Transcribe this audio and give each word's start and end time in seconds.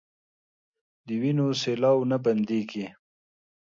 د 1.05 1.07
وينو 1.21 1.47
سېلاوو 1.61 2.09
نه 2.11 2.17
بنديږي 2.25 2.87